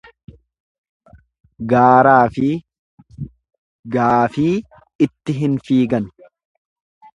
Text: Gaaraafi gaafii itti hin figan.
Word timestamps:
Gaaraafi 1.73 2.49
gaafii 3.97 4.51
itti 5.09 5.39
hin 5.45 5.63
figan. 5.71 6.13